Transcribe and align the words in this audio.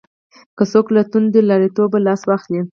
که 0.57 0.63
څوک 0.71 0.85
له 0.95 1.01
توندلاریتوبه 1.11 1.97
لاس 2.05 2.21
واخلي. 2.25 2.61